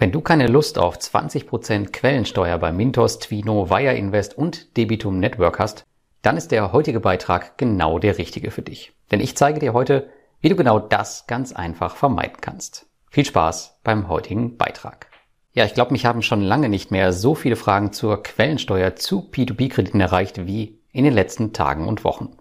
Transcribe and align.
Wenn 0.00 0.12
du 0.12 0.22
keine 0.22 0.46
Lust 0.46 0.78
auf 0.78 0.96
20% 0.96 1.90
Quellensteuer 1.90 2.56
bei 2.56 2.72
Mintos, 2.72 3.18
Twino, 3.18 3.68
Wire 3.68 3.94
Invest 3.94 4.36
und 4.36 4.74
Debitum 4.78 5.20
Network 5.20 5.58
hast, 5.58 5.84
dann 6.22 6.38
ist 6.38 6.52
der 6.52 6.72
heutige 6.72 7.00
Beitrag 7.00 7.58
genau 7.58 7.98
der 7.98 8.16
richtige 8.16 8.50
für 8.50 8.62
dich. 8.62 8.94
Denn 9.10 9.20
ich 9.20 9.36
zeige 9.36 9.60
dir 9.60 9.74
heute, 9.74 10.08
wie 10.40 10.48
du 10.48 10.56
genau 10.56 10.78
das 10.78 11.26
ganz 11.26 11.52
einfach 11.52 11.96
vermeiden 11.96 12.38
kannst. 12.40 12.86
Viel 13.10 13.26
Spaß 13.26 13.80
beim 13.84 14.08
heutigen 14.08 14.56
Beitrag. 14.56 15.08
Ja, 15.52 15.66
ich 15.66 15.74
glaube, 15.74 15.92
mich 15.92 16.06
haben 16.06 16.22
schon 16.22 16.40
lange 16.40 16.70
nicht 16.70 16.90
mehr 16.90 17.12
so 17.12 17.34
viele 17.34 17.56
Fragen 17.56 17.92
zur 17.92 18.22
Quellensteuer 18.22 18.96
zu 18.96 19.28
P2P-Krediten 19.30 20.00
erreicht 20.00 20.46
wie 20.46 20.80
in 20.92 21.04
den 21.04 21.12
letzten 21.12 21.52
Tagen 21.52 21.86
und 21.86 22.04
Wochen. 22.04 22.38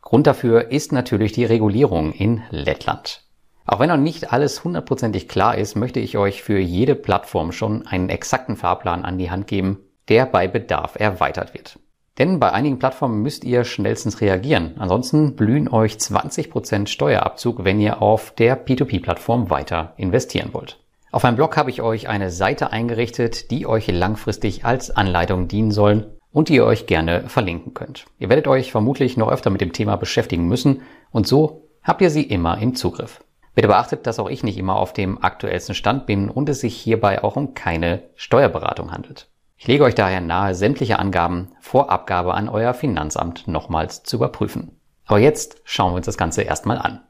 Grund 0.00 0.26
dafür 0.26 0.70
ist 0.70 0.92
natürlich 0.92 1.32
die 1.32 1.44
Regulierung 1.44 2.14
in 2.14 2.42
Lettland. 2.48 3.22
Auch 3.66 3.80
wenn 3.80 3.88
noch 3.88 3.96
nicht 3.96 4.32
alles 4.32 4.64
hundertprozentig 4.64 5.28
klar 5.28 5.56
ist, 5.56 5.76
möchte 5.76 6.00
ich 6.00 6.18
euch 6.18 6.42
für 6.42 6.58
jede 6.58 6.94
Plattform 6.94 7.52
schon 7.52 7.86
einen 7.86 8.08
exakten 8.08 8.56
Fahrplan 8.56 9.04
an 9.04 9.18
die 9.18 9.30
Hand 9.30 9.46
geben, 9.46 9.78
der 10.08 10.26
bei 10.26 10.48
Bedarf 10.48 10.96
erweitert 10.96 11.54
wird. 11.54 11.78
Denn 12.18 12.40
bei 12.40 12.52
einigen 12.52 12.78
Plattformen 12.78 13.22
müsst 13.22 13.44
ihr 13.44 13.64
schnellstens 13.64 14.20
reagieren. 14.20 14.74
Ansonsten 14.78 15.34
blühen 15.34 15.68
euch 15.68 15.94
20% 15.94 16.86
Steuerabzug, 16.86 17.64
wenn 17.64 17.80
ihr 17.80 18.02
auf 18.02 18.34
der 18.34 18.62
P2P-Plattform 18.66 19.48
weiter 19.48 19.94
investieren 19.96 20.50
wollt. 20.52 20.78
Auf 21.10 21.22
meinem 21.22 21.36
Blog 21.36 21.56
habe 21.56 21.70
ich 21.70 21.80
euch 21.82 22.08
eine 22.08 22.30
Seite 22.30 22.70
eingerichtet, 22.70 23.50
die 23.50 23.66
euch 23.66 23.86
langfristig 23.86 24.64
als 24.64 24.90
Anleitung 24.90 25.48
dienen 25.48 25.70
soll 25.70 26.18
und 26.32 26.48
die 26.48 26.56
ihr 26.56 26.64
euch 26.64 26.86
gerne 26.86 27.28
verlinken 27.28 27.74
könnt. 27.74 28.06
Ihr 28.18 28.28
werdet 28.28 28.48
euch 28.48 28.72
vermutlich 28.72 29.16
noch 29.16 29.30
öfter 29.30 29.50
mit 29.50 29.60
dem 29.60 29.72
Thema 29.72 29.96
beschäftigen 29.96 30.48
müssen 30.48 30.82
und 31.10 31.26
so 31.26 31.68
habt 31.82 32.00
ihr 32.00 32.10
sie 32.10 32.22
immer 32.22 32.58
im 32.58 32.74
Zugriff. 32.74 33.22
Bitte 33.54 33.68
beachtet, 33.68 34.06
dass 34.06 34.18
auch 34.18 34.30
ich 34.30 34.42
nicht 34.42 34.56
immer 34.56 34.76
auf 34.76 34.92
dem 34.92 35.22
aktuellsten 35.22 35.74
Stand 35.74 36.06
bin 36.06 36.30
und 36.30 36.48
es 36.48 36.60
sich 36.60 36.76
hierbei 36.76 37.22
auch 37.22 37.36
um 37.36 37.54
keine 37.54 38.02
Steuerberatung 38.14 38.92
handelt. 38.92 39.28
Ich 39.58 39.66
lege 39.66 39.84
euch 39.84 39.94
daher 39.94 40.20
nahe, 40.20 40.54
sämtliche 40.54 40.98
Angaben 40.98 41.52
vor 41.60 41.90
Abgabe 41.90 42.34
an 42.34 42.48
euer 42.48 42.74
Finanzamt 42.74 43.46
nochmals 43.46 44.02
zu 44.02 44.16
überprüfen. 44.16 44.80
Aber 45.04 45.18
jetzt 45.18 45.60
schauen 45.64 45.92
wir 45.92 45.96
uns 45.96 46.06
das 46.06 46.16
Ganze 46.16 46.42
erstmal 46.42 46.78
an. 46.78 47.00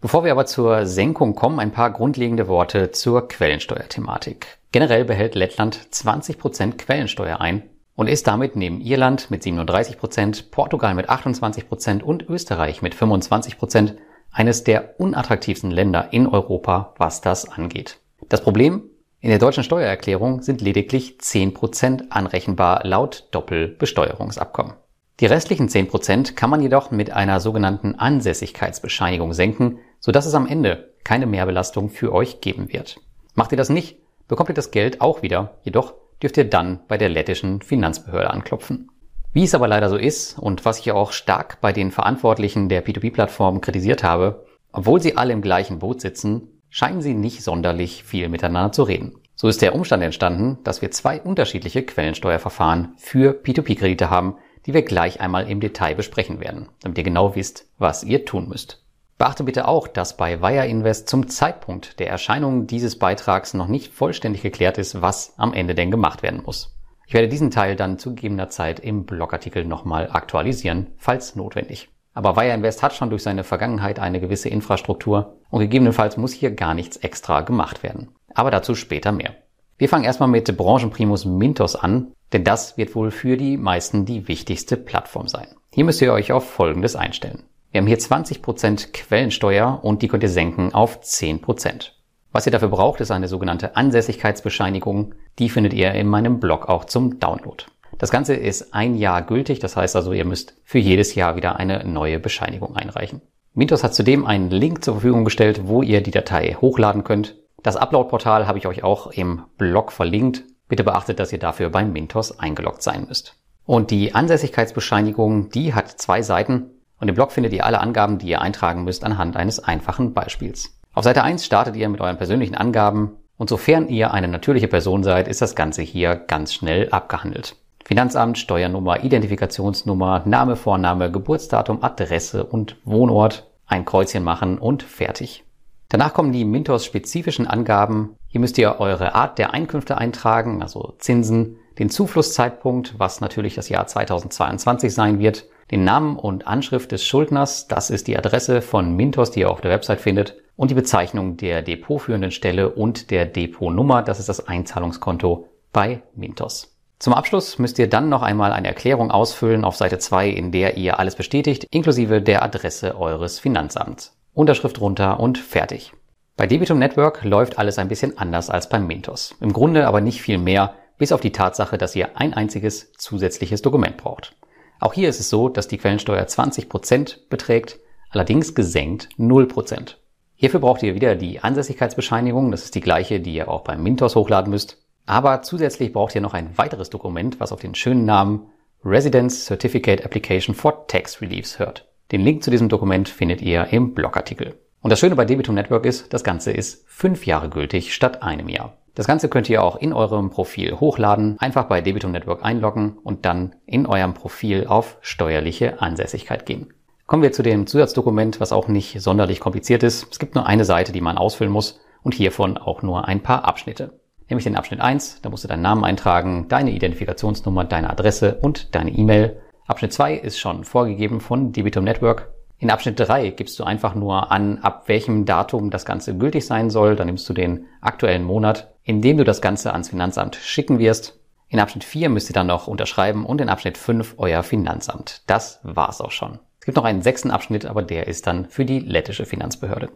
Bevor 0.00 0.24
wir 0.24 0.32
aber 0.32 0.46
zur 0.46 0.86
Senkung 0.86 1.34
kommen, 1.34 1.60
ein 1.60 1.72
paar 1.72 1.90
grundlegende 1.92 2.48
Worte 2.48 2.90
zur 2.90 3.28
Quellensteuerthematik. 3.28 4.58
Generell 4.72 5.04
behält 5.04 5.34
Lettland 5.34 5.78
20% 5.92 6.78
Quellensteuer 6.78 7.40
ein 7.40 7.64
und 7.94 8.08
ist 8.08 8.26
damit 8.26 8.56
neben 8.56 8.80
Irland 8.80 9.30
mit 9.30 9.42
37%, 9.42 10.50
Portugal 10.50 10.94
mit 10.94 11.10
28% 11.10 12.02
und 12.02 12.26
Österreich 12.28 12.80
mit 12.80 12.94
25% 12.94 13.96
eines 14.32 14.64
der 14.64 15.00
unattraktivsten 15.00 15.70
Länder 15.70 16.08
in 16.12 16.26
Europa, 16.26 16.94
was 16.98 17.20
das 17.20 17.48
angeht. 17.48 17.98
Das 18.28 18.42
Problem? 18.42 18.84
In 19.20 19.28
der 19.28 19.38
deutschen 19.38 19.64
Steuererklärung 19.64 20.40
sind 20.42 20.62
lediglich 20.62 21.18
10% 21.20 22.10
anrechenbar 22.10 22.86
laut 22.86 23.28
Doppelbesteuerungsabkommen. 23.32 24.74
Die 25.20 25.26
restlichen 25.26 25.68
10% 25.68 26.34
kann 26.34 26.48
man 26.48 26.62
jedoch 26.62 26.90
mit 26.90 27.10
einer 27.10 27.40
sogenannten 27.40 27.96
Ansässigkeitsbescheinigung 27.96 29.34
senken, 29.34 29.78
sodass 29.98 30.24
es 30.24 30.34
am 30.34 30.46
Ende 30.46 30.94
keine 31.04 31.26
Mehrbelastung 31.26 31.90
für 31.90 32.12
euch 32.12 32.40
geben 32.40 32.72
wird. 32.72 32.96
Macht 33.34 33.52
ihr 33.52 33.58
das 33.58 33.68
nicht, 33.68 33.98
bekommt 34.28 34.48
ihr 34.48 34.54
das 34.54 34.70
Geld 34.70 35.02
auch 35.02 35.20
wieder, 35.20 35.58
jedoch 35.62 35.94
dürft 36.22 36.38
ihr 36.38 36.48
dann 36.48 36.80
bei 36.88 36.96
der 36.96 37.10
lettischen 37.10 37.60
Finanzbehörde 37.60 38.30
anklopfen. 38.30 38.90
Wie 39.32 39.44
es 39.44 39.54
aber 39.54 39.68
leider 39.68 39.88
so 39.88 39.96
ist 39.96 40.38
und 40.38 40.64
was 40.64 40.80
ich 40.80 40.90
auch 40.90 41.12
stark 41.12 41.60
bei 41.60 41.72
den 41.72 41.92
Verantwortlichen 41.92 42.68
der 42.68 42.84
P2P-Plattformen 42.84 43.60
kritisiert 43.60 44.02
habe, 44.02 44.44
obwohl 44.72 45.00
sie 45.00 45.16
alle 45.16 45.32
im 45.32 45.40
gleichen 45.40 45.78
Boot 45.78 46.00
sitzen, 46.00 46.60
scheinen 46.68 47.00
sie 47.00 47.14
nicht 47.14 47.44
sonderlich 47.44 48.02
viel 48.02 48.28
miteinander 48.28 48.72
zu 48.72 48.82
reden. 48.82 49.14
So 49.36 49.46
ist 49.48 49.62
der 49.62 49.74
Umstand 49.74 50.02
entstanden, 50.02 50.58
dass 50.64 50.82
wir 50.82 50.90
zwei 50.90 51.20
unterschiedliche 51.20 51.84
Quellensteuerverfahren 51.84 52.94
für 52.96 53.32
P2P-Kredite 53.32 54.10
haben, 54.10 54.36
die 54.66 54.74
wir 54.74 54.82
gleich 54.82 55.20
einmal 55.20 55.48
im 55.48 55.60
Detail 55.60 55.94
besprechen 55.94 56.40
werden, 56.40 56.68
damit 56.82 56.98
ihr 56.98 57.04
genau 57.04 57.36
wisst, 57.36 57.66
was 57.78 58.02
ihr 58.02 58.24
tun 58.24 58.48
müsst. 58.48 58.84
Beachte 59.16 59.44
bitte 59.44 59.68
auch, 59.68 59.86
dass 59.86 60.16
bei 60.16 60.42
Wire 60.42 60.66
Invest 60.66 61.08
zum 61.08 61.28
Zeitpunkt 61.28 62.00
der 62.00 62.08
Erscheinung 62.08 62.66
dieses 62.66 62.98
Beitrags 62.98 63.54
noch 63.54 63.68
nicht 63.68 63.92
vollständig 63.92 64.42
geklärt 64.42 64.76
ist, 64.76 65.02
was 65.02 65.34
am 65.36 65.52
Ende 65.52 65.74
denn 65.74 65.90
gemacht 65.90 66.22
werden 66.22 66.42
muss. 66.44 66.74
Ich 67.10 67.14
werde 67.14 67.26
diesen 67.26 67.50
Teil 67.50 67.74
dann 67.74 67.98
zu 67.98 68.14
gegebener 68.14 68.50
Zeit 68.50 68.78
im 68.78 69.04
Blogartikel 69.04 69.64
nochmal 69.64 70.10
aktualisieren, 70.12 70.92
falls 70.96 71.34
notwendig. 71.34 71.88
Aber 72.14 72.36
Wire 72.36 72.54
Invest 72.54 72.84
hat 72.84 72.94
schon 72.94 73.10
durch 73.10 73.24
seine 73.24 73.42
Vergangenheit 73.42 73.98
eine 73.98 74.20
gewisse 74.20 74.48
Infrastruktur 74.48 75.40
und 75.50 75.58
gegebenenfalls 75.58 76.16
muss 76.18 76.32
hier 76.32 76.52
gar 76.52 76.72
nichts 76.72 76.98
extra 76.98 77.40
gemacht 77.40 77.82
werden. 77.82 78.10
Aber 78.32 78.52
dazu 78.52 78.76
später 78.76 79.10
mehr. 79.10 79.34
Wir 79.76 79.88
fangen 79.88 80.04
erstmal 80.04 80.28
mit 80.28 80.56
Branchenprimus 80.56 81.24
Mintos 81.24 81.74
an, 81.74 82.12
denn 82.32 82.44
das 82.44 82.76
wird 82.76 82.94
wohl 82.94 83.10
für 83.10 83.36
die 83.36 83.56
meisten 83.56 84.04
die 84.04 84.28
wichtigste 84.28 84.76
Plattform 84.76 85.26
sein. 85.26 85.48
Hier 85.72 85.84
müsst 85.84 86.00
ihr 86.00 86.12
euch 86.12 86.30
auf 86.30 86.48
Folgendes 86.48 86.94
einstellen. 86.94 87.42
Wir 87.72 87.80
haben 87.80 87.88
hier 87.88 87.98
20% 87.98 88.92
Quellensteuer 88.92 89.80
und 89.82 90.02
die 90.02 90.06
könnt 90.06 90.22
ihr 90.22 90.28
senken 90.28 90.72
auf 90.74 91.00
10%. 91.00 91.90
Was 92.32 92.46
ihr 92.46 92.52
dafür 92.52 92.68
braucht, 92.68 93.00
ist 93.00 93.10
eine 93.10 93.26
sogenannte 93.26 93.76
Ansässigkeitsbescheinigung. 93.76 95.14
Die 95.38 95.48
findet 95.48 95.72
ihr 95.72 95.92
in 95.92 96.06
meinem 96.06 96.38
Blog 96.38 96.68
auch 96.68 96.84
zum 96.84 97.18
Download. 97.18 97.64
Das 97.98 98.10
Ganze 98.10 98.34
ist 98.34 98.72
ein 98.72 98.96
Jahr 98.96 99.22
gültig, 99.22 99.58
das 99.58 99.76
heißt 99.76 99.96
also, 99.96 100.12
ihr 100.12 100.24
müsst 100.24 100.54
für 100.64 100.78
jedes 100.78 101.14
Jahr 101.14 101.36
wieder 101.36 101.56
eine 101.56 101.84
neue 101.84 102.20
Bescheinigung 102.20 102.76
einreichen. 102.76 103.20
Mintos 103.52 103.82
hat 103.82 103.94
zudem 103.94 104.26
einen 104.26 104.50
Link 104.50 104.84
zur 104.84 104.94
Verfügung 104.94 105.24
gestellt, 105.24 105.62
wo 105.64 105.82
ihr 105.82 106.02
die 106.02 106.12
Datei 106.12 106.56
hochladen 106.60 107.02
könnt. 107.02 107.36
Das 107.62 107.76
Upload-Portal 107.76 108.46
habe 108.46 108.58
ich 108.58 108.66
euch 108.66 108.84
auch 108.84 109.08
im 109.08 109.42
Blog 109.58 109.90
verlinkt. 109.92 110.44
Bitte 110.68 110.84
beachtet, 110.84 111.18
dass 111.18 111.32
ihr 111.32 111.40
dafür 111.40 111.68
bei 111.68 111.84
Mintos 111.84 112.38
eingeloggt 112.38 112.82
sein 112.82 113.06
müsst. 113.08 113.34
Und 113.66 113.90
die 113.90 114.14
Ansässigkeitsbescheinigung, 114.14 115.50
die 115.50 115.74
hat 115.74 115.90
zwei 115.90 116.22
Seiten 116.22 116.70
und 117.00 117.08
im 117.08 117.14
Blog 117.14 117.32
findet 117.32 117.52
ihr 117.52 117.66
alle 117.66 117.80
Angaben, 117.80 118.18
die 118.18 118.28
ihr 118.28 118.40
eintragen 118.40 118.84
müsst 118.84 119.04
anhand 119.04 119.36
eines 119.36 119.58
einfachen 119.58 120.14
Beispiels. 120.14 120.79
Auf 120.92 121.04
Seite 121.04 121.22
1 121.22 121.46
startet 121.46 121.76
ihr 121.76 121.88
mit 121.88 122.00
euren 122.00 122.16
persönlichen 122.16 122.56
Angaben 122.56 123.16
und 123.36 123.48
sofern 123.48 123.88
ihr 123.88 124.12
eine 124.12 124.26
natürliche 124.26 124.66
Person 124.66 125.04
seid, 125.04 125.28
ist 125.28 125.40
das 125.40 125.54
Ganze 125.54 125.82
hier 125.82 126.16
ganz 126.16 126.52
schnell 126.52 126.88
abgehandelt. 126.90 127.56
Finanzamt, 127.84 128.38
Steuernummer, 128.38 129.04
Identifikationsnummer, 129.04 130.22
Name, 130.26 130.56
Vorname, 130.56 131.12
Geburtsdatum, 131.12 131.84
Adresse 131.84 132.44
und 132.44 132.76
Wohnort, 132.84 133.48
ein 133.66 133.84
Kreuzchen 133.84 134.24
machen 134.24 134.58
und 134.58 134.82
fertig. 134.82 135.44
Danach 135.88 136.12
kommen 136.12 136.32
die 136.32 136.44
Mintos 136.44 136.84
spezifischen 136.84 137.46
Angaben. 137.46 138.16
Hier 138.26 138.40
müsst 138.40 138.58
ihr 138.58 138.80
eure 138.80 139.14
Art 139.14 139.38
der 139.38 139.54
Einkünfte 139.54 139.96
eintragen, 139.96 140.60
also 140.60 140.94
Zinsen, 140.98 141.56
den 141.78 141.88
Zuflusszeitpunkt, 141.88 142.98
was 142.98 143.20
natürlich 143.20 143.54
das 143.54 143.68
Jahr 143.68 143.86
2022 143.86 144.92
sein 144.92 145.20
wird, 145.20 145.46
den 145.70 145.84
Namen 145.84 146.16
und 146.16 146.48
Anschrift 146.48 146.90
des 146.90 147.04
Schuldners, 147.04 147.68
das 147.68 147.90
ist 147.90 148.08
die 148.08 148.18
Adresse 148.18 148.60
von 148.60 148.96
Mintos, 148.96 149.30
die 149.30 149.40
ihr 149.40 149.50
auf 149.50 149.60
der 149.60 149.70
Website 149.70 150.00
findet, 150.00 150.39
und 150.56 150.70
die 150.70 150.74
Bezeichnung 150.74 151.36
der 151.36 151.62
depotführenden 151.62 152.30
Stelle 152.30 152.70
und 152.70 153.10
der 153.10 153.26
Depotnummer, 153.26 154.02
das 154.02 154.18
ist 154.18 154.28
das 154.28 154.46
Einzahlungskonto 154.46 155.48
bei 155.72 156.02
Mintos. 156.14 156.76
Zum 156.98 157.14
Abschluss 157.14 157.58
müsst 157.58 157.78
ihr 157.78 157.88
dann 157.88 158.10
noch 158.10 158.22
einmal 158.22 158.52
eine 158.52 158.68
Erklärung 158.68 159.10
ausfüllen 159.10 159.64
auf 159.64 159.74
Seite 159.74 159.98
2, 159.98 160.28
in 160.28 160.52
der 160.52 160.76
ihr 160.76 160.98
alles 160.98 161.16
bestätigt, 161.16 161.66
inklusive 161.70 162.20
der 162.20 162.42
Adresse 162.42 162.94
eures 162.98 163.38
Finanzamts. 163.38 164.18
Unterschrift 164.34 164.80
runter 164.80 165.18
und 165.18 165.38
fertig. 165.38 165.92
Bei 166.36 166.46
Debitum 166.46 166.78
Network 166.78 167.24
läuft 167.24 167.58
alles 167.58 167.78
ein 167.78 167.88
bisschen 167.88 168.18
anders 168.18 168.50
als 168.50 168.68
beim 168.68 168.86
Mintos. 168.86 169.34
Im 169.40 169.52
Grunde 169.52 169.86
aber 169.86 170.00
nicht 170.00 170.20
viel 170.20 170.38
mehr, 170.38 170.74
bis 170.98 171.12
auf 171.12 171.22
die 171.22 171.32
Tatsache, 171.32 171.78
dass 171.78 171.96
ihr 171.96 172.18
ein 172.18 172.34
einziges 172.34 172.92
zusätzliches 172.92 173.62
Dokument 173.62 173.96
braucht. 173.96 174.36
Auch 174.78 174.92
hier 174.92 175.08
ist 175.08 175.20
es 175.20 175.30
so, 175.30 175.48
dass 175.48 175.68
die 175.68 175.78
Quellensteuer 175.78 176.24
20% 176.24 177.28
beträgt, 177.28 177.78
allerdings 178.10 178.54
gesenkt 178.54 179.08
0%. 179.18 179.96
Hierfür 180.40 180.60
braucht 180.60 180.82
ihr 180.82 180.94
wieder 180.94 181.16
die 181.16 181.40
Ansässigkeitsbescheinigung, 181.40 182.50
das 182.50 182.64
ist 182.64 182.74
die 182.74 182.80
gleiche, 182.80 183.20
die 183.20 183.34
ihr 183.34 183.50
auch 183.50 183.60
beim 183.60 183.82
Mintos 183.82 184.16
hochladen 184.16 184.50
müsst. 184.50 184.78
Aber 185.04 185.42
zusätzlich 185.42 185.92
braucht 185.92 186.14
ihr 186.14 186.22
noch 186.22 186.32
ein 186.32 186.56
weiteres 186.56 186.88
Dokument, 186.88 187.38
was 187.40 187.52
auf 187.52 187.60
den 187.60 187.74
schönen 187.74 188.06
Namen 188.06 188.46
Residence 188.82 189.44
Certificate 189.44 190.02
Application 190.02 190.54
for 190.54 190.86
Tax 190.86 191.20
Reliefs 191.20 191.58
hört. 191.58 191.90
Den 192.10 192.22
Link 192.22 192.42
zu 192.42 192.50
diesem 192.50 192.70
Dokument 192.70 193.10
findet 193.10 193.42
ihr 193.42 193.66
im 193.70 193.92
Blogartikel. 193.92 194.54
Und 194.80 194.88
das 194.88 194.98
Schöne 194.98 195.14
bei 195.14 195.26
Debitum 195.26 195.56
Network 195.56 195.84
ist, 195.84 196.10
das 196.14 196.24
Ganze 196.24 196.52
ist 196.52 196.86
fünf 196.88 197.26
Jahre 197.26 197.50
gültig 197.50 197.92
statt 197.92 198.22
einem 198.22 198.48
Jahr. 198.48 198.78
Das 198.94 199.06
Ganze 199.06 199.28
könnt 199.28 199.50
ihr 199.50 199.62
auch 199.62 199.76
in 199.76 199.92
eurem 199.92 200.30
Profil 200.30 200.80
hochladen, 200.80 201.36
einfach 201.38 201.64
bei 201.64 201.82
Debitum 201.82 202.12
Network 202.12 202.42
einloggen 202.42 202.96
und 202.96 203.26
dann 203.26 203.56
in 203.66 203.84
eurem 203.84 204.14
Profil 204.14 204.66
auf 204.66 204.96
steuerliche 205.02 205.82
Ansässigkeit 205.82 206.46
gehen. 206.46 206.72
Kommen 207.10 207.24
wir 207.24 207.32
zu 207.32 207.42
dem 207.42 207.66
Zusatzdokument, 207.66 208.38
was 208.38 208.52
auch 208.52 208.68
nicht 208.68 209.02
sonderlich 209.02 209.40
kompliziert 209.40 209.82
ist. 209.82 210.06
Es 210.12 210.20
gibt 210.20 210.36
nur 210.36 210.46
eine 210.46 210.64
Seite, 210.64 210.92
die 210.92 211.00
man 211.00 211.18
ausfüllen 211.18 211.52
muss 211.52 211.80
und 212.04 212.14
hiervon 212.14 212.56
auch 212.56 212.82
nur 212.82 213.08
ein 213.08 213.20
paar 213.20 213.46
Abschnitte. 213.46 213.98
Nämlich 214.28 214.44
den 214.44 214.54
Abschnitt 214.54 214.80
1, 214.80 215.20
da 215.20 215.28
musst 215.28 215.42
du 215.42 215.48
deinen 215.48 215.60
Namen 215.60 215.82
eintragen, 215.82 216.46
deine 216.46 216.70
Identifikationsnummer, 216.70 217.64
deine 217.64 217.90
Adresse 217.90 218.36
und 218.40 218.76
deine 218.76 218.92
E-Mail. 218.92 219.40
Abschnitt 219.66 219.92
2 219.92 220.14
ist 220.14 220.38
schon 220.38 220.62
vorgegeben 220.62 221.20
von 221.20 221.50
Debitum 221.50 221.82
Network. 221.82 222.32
In 222.58 222.70
Abschnitt 222.70 223.00
3 223.00 223.30
gibst 223.30 223.58
du 223.58 223.64
einfach 223.64 223.96
nur 223.96 224.30
an, 224.30 224.58
ab 224.58 224.84
welchem 224.86 225.24
Datum 225.24 225.70
das 225.70 225.84
Ganze 225.84 226.16
gültig 226.16 226.46
sein 226.46 226.70
soll. 226.70 226.94
Dann 226.94 227.08
nimmst 227.08 227.28
du 227.28 227.32
den 227.32 227.66
aktuellen 227.80 228.22
Monat 228.22 228.72
indem 228.84 229.16
du 229.16 229.24
das 229.24 229.40
Ganze 229.40 229.72
ans 229.72 229.88
Finanzamt 229.88 230.36
schicken 230.36 230.78
wirst. 230.78 231.18
In 231.48 231.58
Abschnitt 231.58 231.82
4 231.82 232.08
müsst 232.08 232.30
ihr 232.30 232.34
dann 232.34 232.46
noch 232.46 232.68
unterschreiben 232.68 233.26
und 233.26 233.40
in 233.40 233.48
Abschnitt 233.48 233.78
5 233.78 234.14
euer 234.18 234.44
Finanzamt. 234.44 235.22
Das 235.26 235.58
war's 235.64 236.00
auch 236.00 236.12
schon. 236.12 236.38
Es 236.60 236.66
gibt 236.66 236.76
noch 236.76 236.84
einen 236.84 237.02
sechsten 237.02 237.30
Abschnitt, 237.30 237.64
aber 237.64 237.82
der 237.82 238.06
ist 238.06 238.26
dann 238.26 238.44
für 238.44 238.66
die 238.66 238.80
lettische 238.80 239.24
Finanzbehörde. 239.24 239.88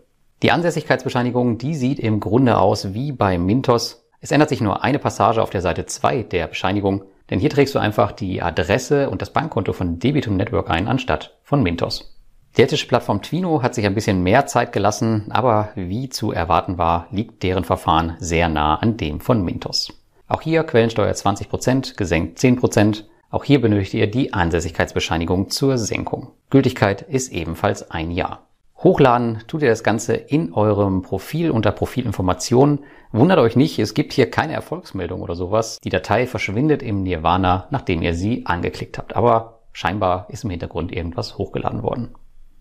Die 0.43 0.51
Ansässigkeitsbescheinigung, 0.51 1.59
die 1.59 1.75
sieht 1.75 1.99
im 1.99 2.21
Grunde 2.21 2.59
aus 2.59 2.95
wie 2.95 3.13
bei 3.13 3.39
Mintos. 3.39 4.07
Es 4.21 4.31
ändert 4.31 4.49
sich 4.49 4.63
nur 4.63 4.83
eine 4.83 4.99
Passage 4.99 5.43
auf 5.43 5.51
der 5.51 5.61
Seite 5.61 5.85
2 5.85 6.23
der 6.23 6.47
Bescheinigung, 6.47 7.05
denn 7.31 7.39
hier 7.39 7.51
trägst 7.51 7.75
du 7.75 7.79
einfach 7.79 8.13
die 8.13 8.41
Adresse 8.43 9.11
und 9.11 9.21
das 9.21 9.33
Bankkonto 9.33 9.75
von 9.75 9.99
Debitum 9.99 10.37
Network 10.37 10.71
ein, 10.71 10.89
anstatt 10.89 11.39
von 11.43 11.63
Mintos. 11.63 12.19
Die 12.57 12.63
lettische 12.63 12.87
Plattform 12.87 13.21
Twino 13.21 13.63
hat 13.63 13.75
sich 13.75 13.85
ein 13.85 13.95
bisschen 13.95 14.23
mehr 14.23 14.47
Zeit 14.47 14.73
gelassen, 14.73 15.27
aber 15.31 15.71
wie 15.75 16.09
zu 16.09 16.33
erwarten 16.33 16.79
war, 16.79 17.09
liegt 17.11 17.43
deren 17.43 17.65
Verfahren 17.65 18.17
sehr 18.21 18.49
nah 18.49 18.77
an 18.77 18.97
dem 18.97 19.21
von 19.21 19.45
Mintos. 19.45 19.93
Auch 20.29 20.41
hier 20.41 20.65
Quellensteuer 20.65 21.13
20%, 21.13 21.97
gesenkt 21.97 22.39
10%. 22.39 23.05
Auch 23.35 23.43
hier 23.43 23.61
benötigt 23.61 23.95
ihr 23.95 24.07
die 24.09 24.33
Ansässigkeitsbescheinigung 24.33 25.51
zur 25.51 25.77
Senkung. 25.77 26.31
Gültigkeit 26.51 27.03
ist 27.03 27.33
ebenfalls 27.33 27.91
ein 27.91 28.13
Jahr. 28.13 28.47
Hochladen 28.79 29.43
tut 29.49 29.63
ihr 29.63 29.71
das 29.71 29.83
Ganze 29.83 30.15
in 30.15 30.53
eurem 30.53 31.03
Profil 31.03 31.51
unter 31.51 31.73
Profilinformationen. 31.73 32.85
Wundert 33.11 33.41
euch 33.41 33.57
nicht, 33.57 33.81
es 33.81 33.93
gibt 33.93 34.13
hier 34.13 34.31
keine 34.31 34.53
Erfolgsmeldung 34.53 35.21
oder 35.21 35.35
sowas. 35.35 35.81
Die 35.83 35.89
Datei 35.89 36.29
verschwindet 36.29 36.81
im 36.81 37.03
Nirvana, 37.03 37.67
nachdem 37.71 38.03
ihr 38.03 38.15
sie 38.15 38.47
angeklickt 38.47 38.99
habt. 38.99 39.17
Aber 39.17 39.63
scheinbar 39.73 40.29
ist 40.29 40.45
im 40.45 40.51
Hintergrund 40.51 40.93
irgendwas 40.93 41.37
hochgeladen 41.37 41.83
worden. 41.83 42.15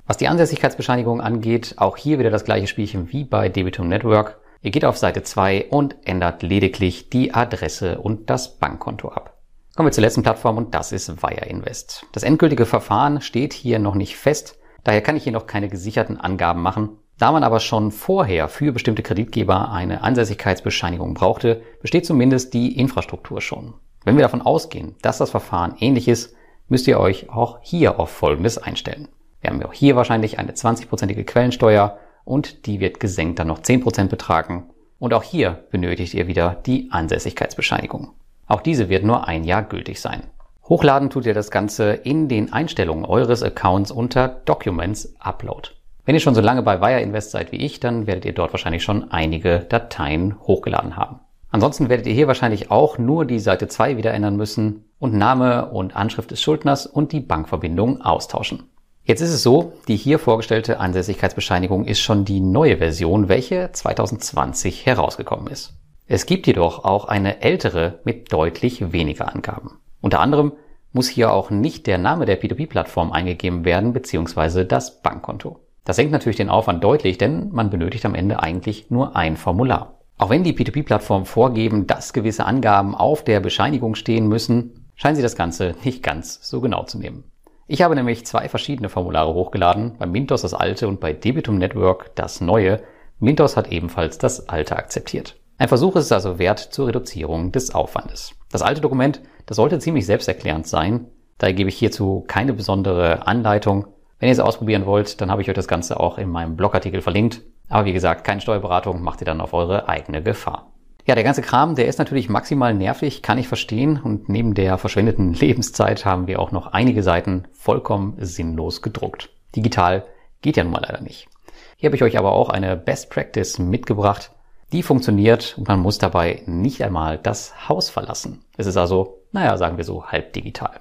Was 0.07 0.17
die 0.17 0.27
Ansässigkeitsbescheinigung 0.27 1.21
angeht, 1.21 1.75
auch 1.77 1.97
hier 1.97 2.17
wieder 2.17 2.31
das 2.31 2.45
gleiche 2.45 2.65
Spielchen 2.65 3.11
wie 3.11 3.25
bei 3.25 3.47
Debitum 3.47 3.89
Network. 3.89 4.39
Ihr 4.63 4.71
geht 4.71 4.85
auf 4.85 4.97
Seite 4.97 5.21
2 5.21 5.67
und 5.69 5.97
ändert 6.03 6.41
lediglich 6.41 7.11
die 7.11 7.31
Adresse 7.31 7.99
und 7.99 8.31
das 8.31 8.57
Bankkonto 8.57 9.09
ab. 9.09 9.33
Kommen 9.75 9.87
wir 9.87 9.91
zur 9.91 10.03
letzten 10.03 10.21
Plattform 10.21 10.57
und 10.57 10.75
das 10.75 10.91
ist 10.91 11.23
Wire 11.23 11.47
Invest. 11.47 12.05
Das 12.11 12.21
endgültige 12.21 12.67
Verfahren 12.67 13.21
steht 13.21 13.53
hier 13.53 13.79
noch 13.79 13.95
nicht 13.95 14.17
fest, 14.17 14.59
daher 14.83 15.01
kann 15.01 15.15
ich 15.15 15.23
hier 15.23 15.31
noch 15.31 15.47
keine 15.47 15.67
gesicherten 15.67 16.19
Angaben 16.19 16.61
machen. 16.61 16.99
Da 17.17 17.31
man 17.31 17.43
aber 17.43 17.59
schon 17.59 17.91
vorher 17.91 18.49
für 18.49 18.71
bestimmte 18.71 19.01
Kreditgeber 19.01 19.71
eine 19.71 20.03
Ansässigkeitsbescheinigung 20.03 21.15
brauchte, 21.15 21.63
besteht 21.81 22.05
zumindest 22.05 22.53
die 22.53 22.77
Infrastruktur 22.77 23.41
schon. 23.41 23.73
Wenn 24.05 24.15
wir 24.15 24.21
davon 24.21 24.43
ausgehen, 24.43 24.93
dass 25.01 25.17
das 25.17 25.31
Verfahren 25.31 25.75
ähnlich 25.79 26.07
ist, 26.07 26.35
müsst 26.67 26.87
ihr 26.87 26.99
euch 26.99 27.31
auch 27.31 27.57
hier 27.63 27.99
auf 27.99 28.11
Folgendes 28.11 28.59
einstellen. 28.59 29.07
Wir 29.41 29.49
haben 29.49 29.63
auch 29.63 29.73
hier 29.73 29.95
wahrscheinlich 29.95 30.37
eine 30.37 30.51
20-prozentige 30.51 31.23
Quellensteuer 31.23 31.97
und 32.25 32.67
die 32.67 32.79
wird 32.79 32.99
gesenkt 32.99 33.39
dann 33.39 33.47
noch 33.47 33.59
10% 33.59 34.07
betragen. 34.07 34.69
Und 34.99 35.15
auch 35.15 35.23
hier 35.23 35.65
benötigt 35.71 36.13
ihr 36.13 36.27
wieder 36.27 36.61
die 36.63 36.89
Ansässigkeitsbescheinigung. 36.91 38.11
Auch 38.47 38.61
diese 38.61 38.89
wird 38.89 39.03
nur 39.03 39.27
ein 39.27 39.43
Jahr 39.43 39.63
gültig 39.63 40.01
sein. 40.01 40.23
Hochladen 40.69 41.09
tut 41.09 41.25
ihr 41.25 41.33
das 41.33 41.51
Ganze 41.51 41.91
in 41.91 42.29
den 42.29 42.53
Einstellungen 42.53 43.05
eures 43.05 43.43
Accounts 43.43 43.91
unter 43.91 44.27
Documents 44.27 45.13
Upload. 45.19 45.69
Wenn 46.05 46.15
ihr 46.15 46.21
schon 46.21 46.35
so 46.35 46.41
lange 46.41 46.63
bei 46.63 46.81
Wire 46.81 47.01
Invest 47.01 47.31
seid 47.31 47.51
wie 47.51 47.57
ich, 47.57 47.79
dann 47.79 48.07
werdet 48.07 48.25
ihr 48.25 48.33
dort 48.33 48.53
wahrscheinlich 48.53 48.83
schon 48.83 49.11
einige 49.11 49.59
Dateien 49.59 50.39
hochgeladen 50.41 50.95
haben. 50.97 51.19
Ansonsten 51.49 51.87
werdet 51.87 52.07
ihr 52.07 52.13
hier 52.13 52.27
wahrscheinlich 52.27 52.71
auch 52.71 52.97
nur 52.97 53.25
die 53.25 53.39
Seite 53.39 53.67
2 53.67 53.95
wieder 53.97 54.13
ändern 54.13 54.35
müssen 54.35 54.85
und 54.99 55.13
Name 55.13 55.69
und 55.69 55.95
Anschrift 55.95 56.31
des 56.31 56.41
Schuldners 56.41 56.87
und 56.87 57.11
die 57.11 57.19
Bankverbindung 57.19 58.01
austauschen. 58.01 58.63
Jetzt 59.05 59.21
ist 59.21 59.33
es 59.33 59.43
so, 59.43 59.73
die 59.87 59.97
hier 59.97 60.17
vorgestellte 60.17 60.79
Ansässigkeitsbescheinigung 60.79 61.85
ist 61.85 61.99
schon 61.99 62.25
die 62.25 62.39
neue 62.39 62.77
Version, 62.77 63.27
welche 63.27 63.69
2020 63.71 64.85
herausgekommen 64.85 65.47
ist. 65.47 65.73
Es 66.13 66.27
gibt 66.27 66.45
jedoch 66.45 66.85
auch 66.85 67.05
eine 67.05 67.41
ältere 67.41 67.97
mit 68.03 68.31
deutlich 68.31 68.91
weniger 68.91 69.33
Angaben. 69.33 69.79
Unter 69.99 70.19
anderem 70.19 70.51
muss 70.91 71.07
hier 71.07 71.33
auch 71.33 71.49
nicht 71.49 71.87
der 71.87 71.97
Name 71.97 72.27
der 72.27 72.39
P2P-Plattform 72.39 73.11
eingegeben 73.11 73.65
werden 73.65 73.93
bzw. 73.93 74.63
das 74.63 75.01
Bankkonto. 75.01 75.61
Das 75.85 75.95
senkt 75.95 76.11
natürlich 76.11 76.37
den 76.37 76.51
Aufwand 76.51 76.83
deutlich, 76.83 77.17
denn 77.17 77.49
man 77.51 77.71
benötigt 77.71 78.05
am 78.05 78.13
Ende 78.13 78.43
eigentlich 78.43 78.91
nur 78.91 79.15
ein 79.15 79.37
Formular. 79.37 80.01
Auch 80.19 80.29
wenn 80.29 80.43
die 80.43 80.53
P2P-Plattformen 80.53 81.25
vorgeben, 81.25 81.87
dass 81.87 82.13
gewisse 82.13 82.45
Angaben 82.45 82.93
auf 82.93 83.23
der 83.23 83.39
Bescheinigung 83.39 83.95
stehen 83.95 84.27
müssen, 84.27 84.85
scheinen 84.93 85.15
sie 85.15 85.23
das 85.23 85.35
Ganze 85.35 85.73
nicht 85.83 86.03
ganz 86.03 86.47
so 86.47 86.61
genau 86.61 86.83
zu 86.83 86.99
nehmen. 86.99 87.23
Ich 87.65 87.81
habe 87.81 87.95
nämlich 87.95 88.23
zwei 88.27 88.49
verschiedene 88.49 88.89
Formulare 88.89 89.33
hochgeladen, 89.33 89.95
bei 89.97 90.05
Mintos 90.05 90.43
das 90.43 90.53
alte 90.53 90.87
und 90.87 90.99
bei 90.99 91.11
Debitum 91.11 91.57
Network 91.57 92.13
das 92.13 92.39
neue. 92.39 92.83
Mintos 93.17 93.57
hat 93.57 93.71
ebenfalls 93.71 94.19
das 94.19 94.47
alte 94.47 94.77
akzeptiert. 94.77 95.37
Ein 95.57 95.67
Versuch 95.67 95.95
ist 95.95 96.05
es 96.05 96.11
also 96.11 96.39
wert 96.39 96.59
zur 96.59 96.87
Reduzierung 96.87 97.51
des 97.51 97.73
Aufwandes. 97.73 98.33
Das 98.51 98.61
alte 98.61 98.81
Dokument, 98.81 99.21
das 99.45 99.57
sollte 99.57 99.79
ziemlich 99.79 100.05
selbsterklärend 100.05 100.67
sein. 100.67 101.07
Daher 101.37 101.53
gebe 101.53 101.69
ich 101.69 101.77
hierzu 101.77 102.23
keine 102.27 102.53
besondere 102.53 103.27
Anleitung. 103.27 103.87
Wenn 104.19 104.29
ihr 104.29 104.33
es 104.33 104.39
ausprobieren 104.39 104.85
wollt, 104.85 105.21
dann 105.21 105.29
habe 105.29 105.41
ich 105.41 105.49
euch 105.49 105.55
das 105.55 105.67
Ganze 105.67 105.99
auch 105.99 106.17
in 106.17 106.29
meinem 106.29 106.55
Blogartikel 106.55 107.01
verlinkt. 107.01 107.41
Aber 107.69 107.85
wie 107.85 107.93
gesagt, 107.93 108.23
keine 108.23 108.41
Steuerberatung, 108.41 109.01
macht 109.01 109.21
ihr 109.21 109.25
dann 109.25 109.41
auf 109.41 109.53
eure 109.53 109.89
eigene 109.89 110.23
Gefahr. 110.23 110.71
Ja, 111.05 111.15
der 111.15 111.23
ganze 111.23 111.41
Kram, 111.41 111.75
der 111.75 111.87
ist 111.87 111.99
natürlich 111.99 112.29
maximal 112.29 112.73
nervig, 112.73 113.21
kann 113.21 113.37
ich 113.37 113.47
verstehen. 113.47 113.99
Und 114.01 114.29
neben 114.29 114.53
der 114.53 114.77
verschwendeten 114.77 115.33
Lebenszeit 115.33 116.05
haben 116.05 116.27
wir 116.27 116.39
auch 116.39 116.51
noch 116.51 116.67
einige 116.67 117.03
Seiten 117.03 117.43
vollkommen 117.51 118.15
sinnlos 118.19 118.81
gedruckt. 118.81 119.29
Digital 119.55 120.05
geht 120.41 120.57
ja 120.57 120.63
nun 120.63 120.73
mal 120.73 120.81
leider 120.81 121.01
nicht. 121.01 121.27
Hier 121.75 121.89
habe 121.89 121.95
ich 121.95 122.03
euch 122.03 122.17
aber 122.17 122.31
auch 122.31 122.49
eine 122.49 122.77
Best 122.77 123.09
Practice 123.09 123.59
mitgebracht. 123.59 124.31
Die 124.73 124.81
funktioniert 124.81 125.53
und 125.55 125.67
man 125.67 125.79
muss 125.79 125.99
dabei 125.99 126.41
nicht 126.47 126.83
einmal 126.83 127.19
das 127.19 127.69
Haus 127.69 127.91
verlassen. 127.91 128.43
Es 128.57 128.65
ist 128.65 128.75
also, 128.75 129.19
naja, 129.31 129.55
sagen 129.55 129.77
wir 129.77 129.83
so, 129.83 130.07
halb 130.07 130.33
digital. 130.33 130.79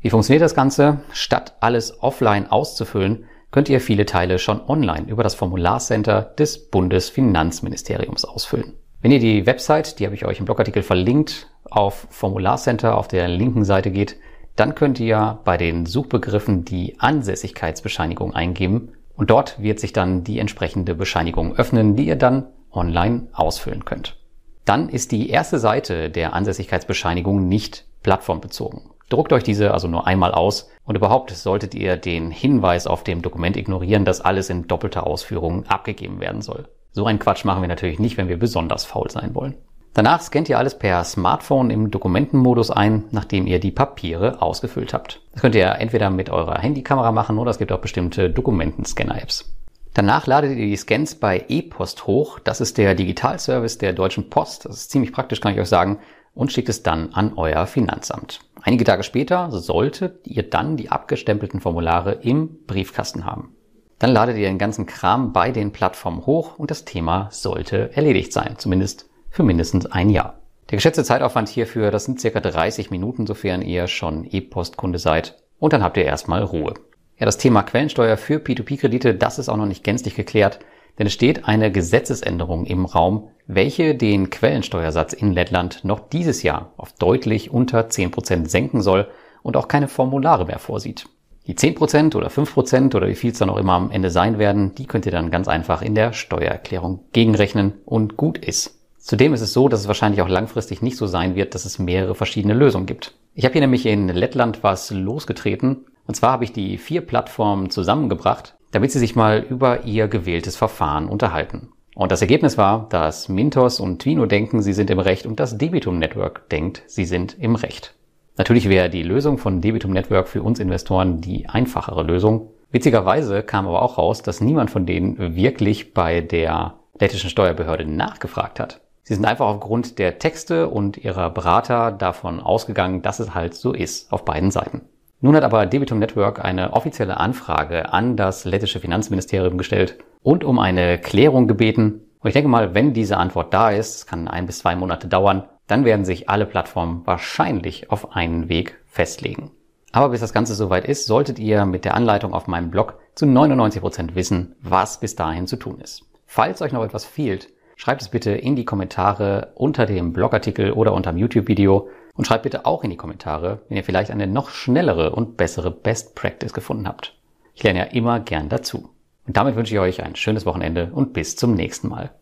Wie 0.00 0.08
funktioniert 0.08 0.42
das 0.42 0.54
Ganze? 0.54 1.00
Statt 1.12 1.54
alles 1.60 2.02
offline 2.02 2.50
auszufüllen, 2.50 3.26
könnt 3.50 3.68
ihr 3.68 3.82
viele 3.82 4.06
Teile 4.06 4.38
schon 4.38 4.62
online 4.66 5.06
über 5.08 5.22
das 5.22 5.34
Formularcenter 5.34 6.22
des 6.22 6.70
Bundesfinanzministeriums 6.70 8.24
ausfüllen. 8.24 8.72
Wenn 9.02 9.12
ihr 9.12 9.20
die 9.20 9.44
Website, 9.44 9.98
die 9.98 10.06
habe 10.06 10.14
ich 10.14 10.24
euch 10.24 10.38
im 10.38 10.46
Blogartikel 10.46 10.82
verlinkt, 10.82 11.50
auf 11.70 12.06
Formularcenter 12.08 12.96
auf 12.96 13.08
der 13.08 13.28
linken 13.28 13.64
Seite 13.64 13.90
geht, 13.90 14.16
dann 14.56 14.74
könnt 14.74 14.98
ihr 15.00 15.40
bei 15.44 15.58
den 15.58 15.84
Suchbegriffen 15.84 16.64
die 16.64 16.98
Ansässigkeitsbescheinigung 16.98 18.34
eingeben 18.34 18.92
und 19.16 19.28
dort 19.28 19.60
wird 19.60 19.80
sich 19.80 19.92
dann 19.92 20.24
die 20.24 20.38
entsprechende 20.38 20.94
Bescheinigung 20.94 21.56
öffnen, 21.56 21.94
die 21.94 22.06
ihr 22.06 22.16
dann 22.16 22.46
online 22.74 23.28
ausfüllen 23.32 23.84
könnt. 23.84 24.16
Dann 24.64 24.88
ist 24.88 25.12
die 25.12 25.30
erste 25.30 25.58
Seite 25.58 26.10
der 26.10 26.32
Ansässigkeitsbescheinigung 26.32 27.48
nicht 27.48 27.84
plattformbezogen. 28.02 28.90
Druckt 29.10 29.32
euch 29.32 29.42
diese 29.42 29.72
also 29.72 29.86
nur 29.86 30.06
einmal 30.06 30.32
aus 30.32 30.70
und 30.84 30.96
überhaupt 30.96 31.30
solltet 31.30 31.74
ihr 31.74 31.96
den 31.96 32.30
Hinweis 32.30 32.86
auf 32.86 33.04
dem 33.04 33.22
Dokument 33.22 33.56
ignorieren, 33.56 34.04
dass 34.04 34.22
alles 34.22 34.48
in 34.50 34.66
doppelter 34.66 35.06
Ausführung 35.06 35.66
abgegeben 35.66 36.20
werden 36.20 36.40
soll. 36.40 36.68
So 36.92 37.04
einen 37.06 37.18
Quatsch 37.18 37.44
machen 37.44 37.60
wir 37.60 37.68
natürlich 37.68 37.98
nicht, 37.98 38.16
wenn 38.16 38.28
wir 38.28 38.38
besonders 38.38 38.84
faul 38.84 39.10
sein 39.10 39.34
wollen. 39.34 39.56
Danach 39.94 40.20
scannt 40.20 40.48
ihr 40.48 40.58
alles 40.58 40.76
per 40.76 41.04
Smartphone 41.04 41.70
im 41.70 41.90
Dokumentenmodus 41.90 42.72
ein, 42.72 43.04
nachdem 43.12 43.46
ihr 43.46 43.60
die 43.60 43.70
Papiere 43.70 44.42
ausgefüllt 44.42 44.92
habt. 44.92 45.20
Das 45.32 45.42
könnt 45.42 45.54
ihr 45.54 45.68
entweder 45.78 46.10
mit 46.10 46.30
eurer 46.30 46.58
Handykamera 46.58 47.12
machen 47.12 47.38
oder 47.38 47.52
es 47.52 47.58
gibt 47.58 47.70
auch 47.70 47.78
bestimmte 47.78 48.28
Dokumentenscanner-Apps. 48.30 49.53
Danach 49.94 50.26
ladet 50.26 50.50
ihr 50.50 50.66
die 50.66 50.76
Scans 50.76 51.14
bei 51.14 51.44
ePost 51.48 52.08
hoch. 52.08 52.40
Das 52.40 52.60
ist 52.60 52.78
der 52.78 52.96
Digitalservice 52.96 53.78
der 53.78 53.92
Deutschen 53.92 54.28
Post. 54.28 54.64
Das 54.64 54.76
ist 54.76 54.90
ziemlich 54.90 55.12
praktisch, 55.12 55.40
kann 55.40 55.54
ich 55.54 55.60
euch 55.60 55.68
sagen. 55.68 56.00
Und 56.34 56.52
schickt 56.52 56.68
es 56.68 56.82
dann 56.82 57.14
an 57.14 57.34
euer 57.36 57.64
Finanzamt. 57.68 58.40
Einige 58.60 58.82
Tage 58.82 59.04
später 59.04 59.52
solltet 59.52 60.26
ihr 60.26 60.42
dann 60.42 60.76
die 60.76 60.90
abgestempelten 60.90 61.60
Formulare 61.60 62.14
im 62.22 62.64
Briefkasten 62.66 63.24
haben. 63.24 63.54
Dann 64.00 64.10
ladet 64.10 64.36
ihr 64.36 64.48
den 64.48 64.58
ganzen 64.58 64.86
Kram 64.86 65.32
bei 65.32 65.52
den 65.52 65.70
Plattformen 65.70 66.26
hoch 66.26 66.58
und 66.58 66.72
das 66.72 66.84
Thema 66.84 67.28
sollte 67.30 67.96
erledigt 67.96 68.32
sein, 68.32 68.56
zumindest 68.58 69.08
für 69.30 69.44
mindestens 69.44 69.86
ein 69.86 70.10
Jahr. 70.10 70.40
Der 70.70 70.76
geschätzte 70.76 71.04
Zeitaufwand 71.04 71.48
hierfür, 71.48 71.92
das 71.92 72.04
sind 72.04 72.20
circa 72.20 72.40
30 72.40 72.90
Minuten, 72.90 73.28
sofern 73.28 73.62
ihr 73.62 73.86
schon 73.86 74.24
E-Post-Kunde 74.24 74.98
seid. 74.98 75.36
Und 75.60 75.72
dann 75.72 75.84
habt 75.84 75.96
ihr 75.96 76.04
erstmal 76.04 76.42
Ruhe. 76.42 76.74
Ja, 77.18 77.26
das 77.26 77.38
Thema 77.38 77.62
Quellensteuer 77.62 78.16
für 78.16 78.38
P2P-Kredite, 78.38 79.14
das 79.14 79.38
ist 79.38 79.48
auch 79.48 79.56
noch 79.56 79.66
nicht 79.66 79.84
gänzlich 79.84 80.16
geklärt, 80.16 80.58
denn 80.98 81.06
es 81.06 81.12
steht 81.12 81.46
eine 81.46 81.70
Gesetzesänderung 81.70 82.66
im 82.66 82.86
Raum, 82.86 83.28
welche 83.46 83.94
den 83.94 84.30
Quellensteuersatz 84.30 85.12
in 85.12 85.32
Lettland 85.32 85.84
noch 85.84 86.00
dieses 86.08 86.42
Jahr 86.42 86.72
auf 86.76 86.92
deutlich 86.92 87.50
unter 87.52 87.82
10% 87.88 88.48
senken 88.48 88.82
soll 88.82 89.08
und 89.42 89.56
auch 89.56 89.68
keine 89.68 89.86
Formulare 89.86 90.44
mehr 90.44 90.58
vorsieht. 90.58 91.06
Die 91.46 91.54
10% 91.54 92.16
oder 92.16 92.28
5% 92.28 92.96
oder 92.96 93.06
wie 93.06 93.14
viel 93.14 93.30
es 93.30 93.38
dann 93.38 93.50
auch 93.50 93.58
immer 93.58 93.74
am 93.74 93.90
Ende 93.90 94.10
sein 94.10 94.38
werden, 94.38 94.74
die 94.74 94.86
könnt 94.86 95.06
ihr 95.06 95.12
dann 95.12 95.30
ganz 95.30 95.46
einfach 95.46 95.82
in 95.82 95.94
der 95.94 96.14
Steuererklärung 96.14 97.00
gegenrechnen 97.12 97.74
und 97.84 98.16
gut 98.16 98.38
ist. 98.38 98.80
Zudem 98.98 99.34
ist 99.34 99.42
es 99.42 99.52
so, 99.52 99.68
dass 99.68 99.80
es 99.80 99.88
wahrscheinlich 99.88 100.22
auch 100.22 100.28
langfristig 100.28 100.80
nicht 100.80 100.96
so 100.96 101.06
sein 101.06 101.34
wird, 101.34 101.54
dass 101.54 101.66
es 101.66 101.78
mehrere 101.78 102.14
verschiedene 102.14 102.54
Lösungen 102.54 102.86
gibt. 102.86 103.14
Ich 103.34 103.44
habe 103.44 103.52
hier 103.52 103.60
nämlich 103.60 103.84
in 103.84 104.08
Lettland 104.08 104.62
was 104.62 104.90
losgetreten. 104.90 105.84
Und 106.06 106.14
zwar 106.14 106.32
habe 106.32 106.44
ich 106.44 106.52
die 106.52 106.78
vier 106.78 107.00
Plattformen 107.00 107.70
zusammengebracht, 107.70 108.56
damit 108.72 108.92
sie 108.92 108.98
sich 108.98 109.16
mal 109.16 109.44
über 109.48 109.84
ihr 109.84 110.08
gewähltes 110.08 110.56
Verfahren 110.56 111.08
unterhalten. 111.08 111.70
Und 111.94 112.10
das 112.10 112.22
Ergebnis 112.22 112.58
war, 112.58 112.88
dass 112.88 113.28
Mintos 113.28 113.78
und 113.78 114.00
Twino 114.02 114.26
denken, 114.26 114.62
sie 114.62 114.72
sind 114.72 114.90
im 114.90 114.98
Recht 114.98 115.26
und 115.26 115.38
das 115.38 115.58
Debitum 115.58 115.98
Network 115.98 116.48
denkt, 116.48 116.82
sie 116.86 117.04
sind 117.04 117.38
im 117.38 117.54
Recht. 117.54 117.94
Natürlich 118.36 118.68
wäre 118.68 118.90
die 118.90 119.04
Lösung 119.04 119.38
von 119.38 119.60
Debitum 119.60 119.92
Network 119.92 120.26
für 120.26 120.42
uns 120.42 120.58
Investoren 120.58 121.20
die 121.20 121.48
einfachere 121.48 122.02
Lösung. 122.02 122.50
Witzigerweise 122.72 123.44
kam 123.44 123.68
aber 123.68 123.82
auch 123.82 123.96
raus, 123.96 124.22
dass 124.22 124.40
niemand 124.40 124.72
von 124.72 124.86
denen 124.86 125.36
wirklich 125.36 125.94
bei 125.94 126.20
der 126.20 126.74
lettischen 126.98 127.30
Steuerbehörde 127.30 127.84
nachgefragt 127.84 128.58
hat. 128.58 128.80
Sie 129.04 129.14
sind 129.14 129.24
einfach 129.24 129.46
aufgrund 129.46 130.00
der 130.00 130.18
Texte 130.18 130.68
und 130.68 130.96
ihrer 130.96 131.30
Berater 131.30 131.92
davon 131.92 132.40
ausgegangen, 132.40 133.02
dass 133.02 133.20
es 133.20 133.34
halt 133.34 133.54
so 133.54 133.72
ist 133.72 134.12
auf 134.12 134.24
beiden 134.24 134.50
Seiten. 134.50 134.80
Nun 135.24 135.34
hat 135.34 135.42
aber 135.42 135.64
Debitum 135.64 136.00
Network 136.00 136.44
eine 136.44 136.74
offizielle 136.74 137.16
Anfrage 137.16 137.94
an 137.94 138.14
das 138.14 138.44
lettische 138.44 138.78
Finanzministerium 138.78 139.56
gestellt 139.56 139.96
und 140.22 140.44
um 140.44 140.58
eine 140.58 140.98
Klärung 140.98 141.48
gebeten. 141.48 142.02
Und 142.20 142.28
ich 142.28 142.34
denke 142.34 142.50
mal, 142.50 142.74
wenn 142.74 142.92
diese 142.92 143.16
Antwort 143.16 143.54
da 143.54 143.70
ist, 143.70 144.06
kann 144.06 144.28
ein 144.28 144.44
bis 144.44 144.58
zwei 144.58 144.76
Monate 144.76 145.08
dauern, 145.08 145.44
dann 145.66 145.86
werden 145.86 146.04
sich 146.04 146.28
alle 146.28 146.44
Plattformen 146.44 147.06
wahrscheinlich 147.06 147.90
auf 147.90 148.14
einen 148.14 148.50
Weg 148.50 148.78
festlegen. 148.84 149.50
Aber 149.92 150.10
bis 150.10 150.20
das 150.20 150.34
Ganze 150.34 150.54
soweit 150.54 150.84
ist, 150.84 151.06
solltet 151.06 151.38
ihr 151.38 151.64
mit 151.64 151.86
der 151.86 151.94
Anleitung 151.94 152.34
auf 152.34 152.46
meinem 152.46 152.70
Blog 152.70 152.98
zu 153.14 153.24
99 153.24 153.80
Prozent 153.80 154.14
wissen, 154.14 154.56
was 154.60 155.00
bis 155.00 155.16
dahin 155.16 155.46
zu 155.46 155.56
tun 155.56 155.80
ist. 155.80 156.04
Falls 156.26 156.60
euch 156.60 156.72
noch 156.72 156.84
etwas 156.84 157.06
fehlt, 157.06 157.48
schreibt 157.76 158.02
es 158.02 158.10
bitte 158.10 158.32
in 158.32 158.56
die 158.56 158.66
Kommentare 158.66 159.52
unter 159.54 159.86
dem 159.86 160.12
Blogartikel 160.12 160.72
oder 160.72 160.92
unter 160.92 161.12
dem 161.12 161.18
YouTube-Video 161.18 161.88
und 162.14 162.26
schreibt 162.26 162.44
bitte 162.44 162.64
auch 162.66 162.84
in 162.84 162.90
die 162.90 162.96
Kommentare, 162.96 163.62
wenn 163.68 163.76
ihr 163.76 163.84
vielleicht 163.84 164.10
eine 164.10 164.26
noch 164.26 164.50
schnellere 164.50 165.10
und 165.10 165.36
bessere 165.36 165.70
Best 165.70 166.14
Practice 166.14 166.52
gefunden 166.52 166.88
habt. 166.88 167.16
Ich 167.54 167.62
lerne 167.62 167.80
ja 167.80 167.84
immer 167.86 168.20
gern 168.20 168.48
dazu. 168.48 168.90
Und 169.26 169.36
damit 169.36 169.56
wünsche 169.56 169.74
ich 169.74 169.80
euch 169.80 170.02
ein 170.02 170.16
schönes 170.16 170.46
Wochenende 170.46 170.90
und 170.92 171.12
bis 171.12 171.36
zum 171.36 171.54
nächsten 171.54 171.88
Mal. 171.88 172.14